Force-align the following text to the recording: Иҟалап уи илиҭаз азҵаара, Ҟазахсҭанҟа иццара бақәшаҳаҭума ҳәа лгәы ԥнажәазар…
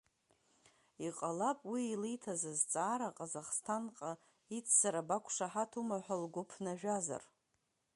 Иҟалап 1.07 1.59
уи 1.71 1.83
илиҭаз 1.93 2.41
азҵаара, 2.51 3.15
Ҟазахсҭанҟа 3.17 4.11
иццара 4.57 5.07
бақәшаҳаҭума 5.07 5.97
ҳәа 6.03 6.15
лгәы 6.23 6.43
ԥнажәазар… 6.49 7.23